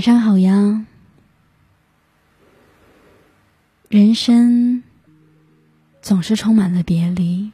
[0.00, 0.86] 晚上好呀。
[3.90, 4.82] 人生
[6.00, 7.52] 总是充满了别离，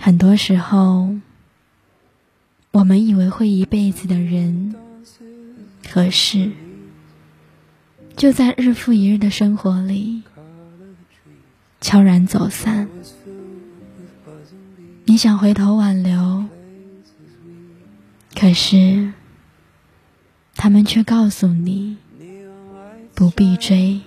[0.00, 1.14] 很多时候，
[2.70, 4.74] 我们以为会一辈子的人
[5.92, 6.50] 和事，
[8.16, 10.22] 就在日复一日的生活里
[11.82, 12.88] 悄然走散。
[15.04, 16.46] 你想回头挽留，
[18.34, 19.12] 可是
[20.56, 21.96] 他们却告诉你。
[23.14, 24.00] 不必追。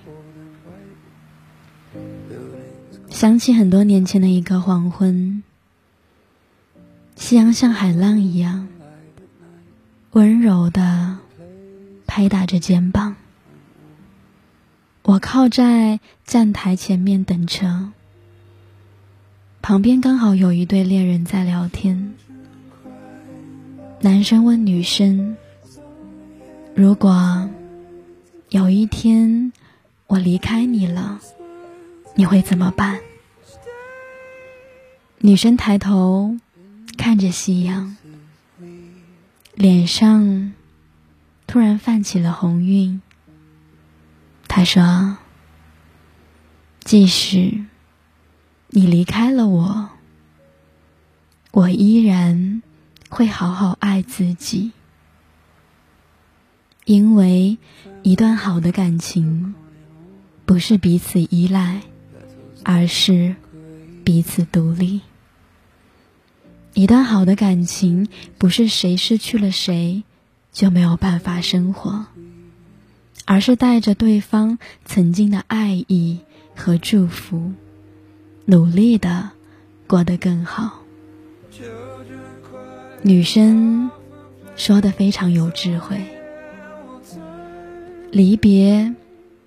[3.08, 5.42] 想起很多年前的一个黄昏，
[7.16, 8.68] 夕阳像海浪一样
[10.12, 11.18] 温柔的
[12.06, 13.16] 拍打着肩膀。
[15.02, 17.90] 我靠在站台前面等车，
[19.60, 22.14] 旁边刚好有一对恋人在聊天。
[24.00, 25.36] 男生问女生
[26.80, 27.50] ：“如果……”
[28.48, 29.52] 有一天，
[30.08, 31.20] 我离开你了，
[32.16, 32.98] 你会怎么办？
[35.18, 36.36] 女生抬头
[36.98, 37.96] 看着夕阳，
[39.54, 40.52] 脸上
[41.46, 43.00] 突然泛起了红晕。
[44.48, 45.18] 她说
[46.82, 47.66] ：“即使
[48.70, 49.90] 你离开了我，
[51.52, 52.62] 我依然
[53.08, 54.72] 会好好爱自己。”
[56.90, 57.56] 因为
[58.02, 59.54] 一段好的感情，
[60.44, 61.82] 不是彼此依赖，
[62.64, 63.36] 而是
[64.02, 65.00] 彼此独立。
[66.74, 70.02] 一段好的感情，不是谁失去了谁
[70.50, 72.06] 就没有办法生活，
[73.24, 76.18] 而是带着对方曾经的爱意
[76.56, 77.52] 和祝福，
[78.46, 79.30] 努力的
[79.86, 80.80] 过得更好。
[83.02, 83.92] 女生
[84.56, 86.00] 说的非常有智慧。
[88.12, 88.94] 离别，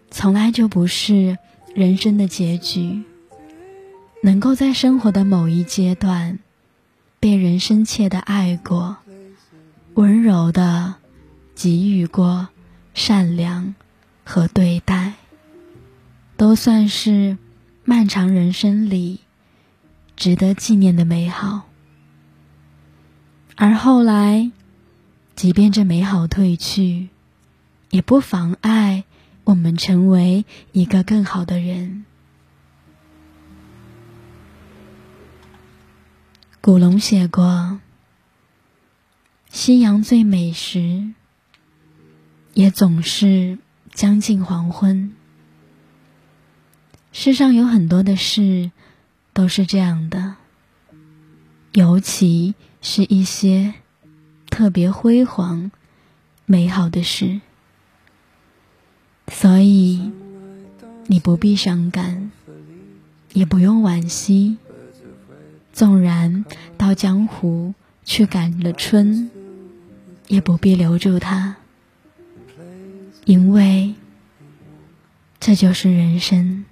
[0.10, 1.38] 从来就不是
[1.76, 3.04] 人生的结局。
[4.22, 6.40] 能够在生活的某一阶段，
[7.20, 8.96] 被人深切的爱过，
[9.96, 10.96] 温柔的
[11.54, 12.48] 给予过
[12.94, 13.76] 善良
[14.24, 15.16] 和对待，
[16.38, 17.38] 都算是
[17.84, 19.20] 漫长人生里
[20.16, 21.64] 值得纪念的美好。
[23.58, 24.52] 而后来，
[25.36, 27.10] 即便这美好褪去，
[27.94, 29.04] 也不妨碍
[29.44, 32.06] 我们成为一个更好的人。
[36.60, 37.80] 古龙写过
[39.52, 41.14] ：“夕阳最美时，
[42.56, 43.60] 也总是
[43.94, 45.14] 将近黄昏。”
[47.14, 48.72] 世上有很多的事
[49.34, 50.38] 都是这样的，
[51.74, 53.76] 尤其是一些
[54.50, 55.70] 特别辉煌、
[56.48, 57.40] 美好的事。
[59.28, 60.12] 所以，
[61.08, 62.32] 你不必伤感，
[63.34, 64.58] 也不用惋惜。
[65.74, 66.46] 纵然
[66.78, 67.74] 到江湖
[68.06, 69.32] 去赶了春，
[70.28, 71.56] 也不必留住他，
[73.26, 73.96] 因为
[75.40, 76.66] 这就是人生。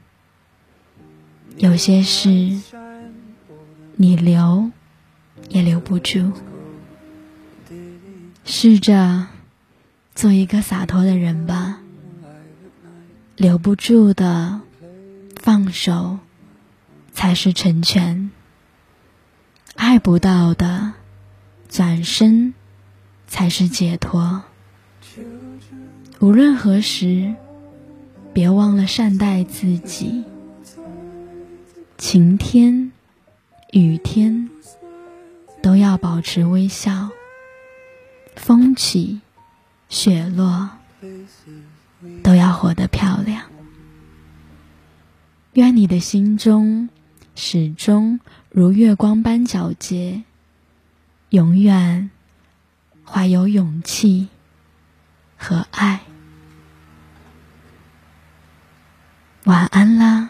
[1.57, 2.29] 有些事，
[3.95, 4.69] 你留
[5.49, 6.31] 也留不住。
[8.45, 9.27] 试着
[10.13, 11.80] 做一个洒脱的人吧。
[13.41, 14.61] 留不住的，
[15.35, 16.19] 放手
[17.11, 18.29] 才是成全；
[19.73, 20.93] 爱不到的，
[21.67, 22.53] 转身
[23.25, 24.43] 才是解脱。
[26.19, 27.33] 无论何时，
[28.31, 30.23] 别忘了善待自己。
[31.97, 32.91] 晴天、
[33.71, 34.51] 雨天，
[35.63, 37.09] 都要保持微笑；
[38.35, 39.21] 风起、
[39.89, 40.69] 雪落。
[42.23, 43.43] 都要活得漂亮。
[45.53, 46.89] 愿你的心中
[47.35, 48.19] 始终
[48.49, 50.23] 如月光般皎洁，
[51.29, 52.09] 永远
[53.03, 54.29] 怀有勇气
[55.37, 56.01] 和爱。
[59.43, 60.29] 晚安啦。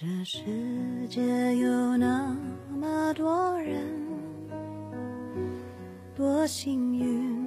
[0.00, 0.38] 这世
[1.08, 1.20] 界
[1.56, 2.32] 有那
[2.70, 3.84] 么多人
[6.14, 7.37] 多幸运。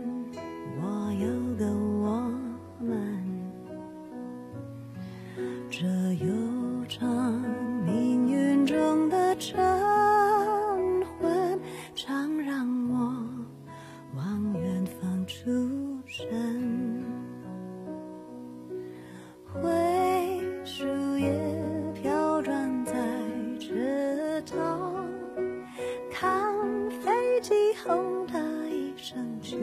[27.84, 28.40] 痛的
[28.70, 29.58] 一声去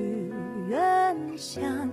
[0.68, 1.88] 远乡。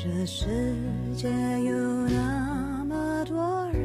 [0.00, 0.46] 这世
[1.16, 1.74] 界有
[2.06, 3.82] 那么多人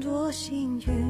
[0.00, 1.07] 多幸运。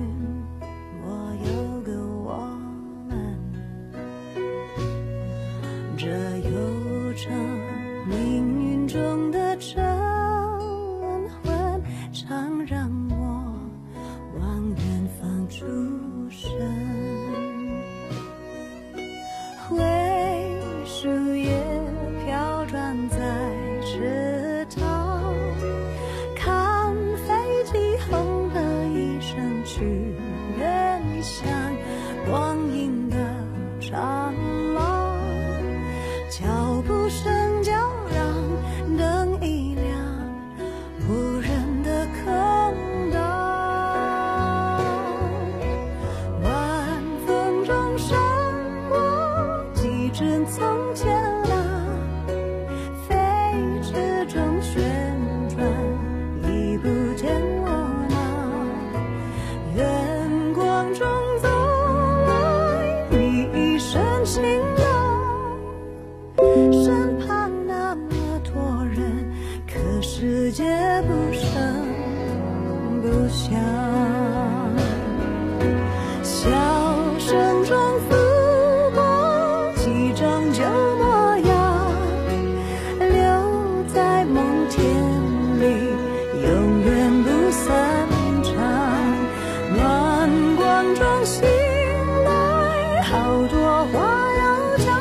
[93.87, 95.01] 话要长，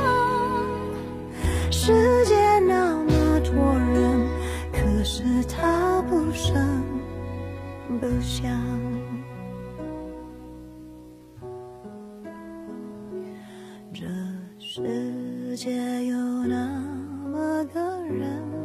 [1.71, 3.53] 世界那么多
[3.93, 4.27] 人，
[4.71, 6.83] 可是他不声
[7.99, 8.51] 不响。
[13.93, 14.05] 这
[14.59, 16.15] 世界有
[16.45, 16.67] 那
[17.31, 18.56] 么个人。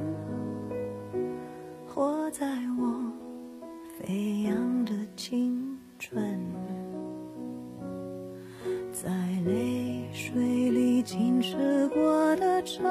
[12.79, 12.85] 中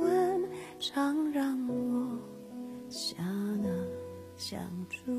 [0.00, 0.44] 纹
[0.78, 2.18] 常让我
[2.90, 3.68] 想啊
[4.36, 5.17] 想出。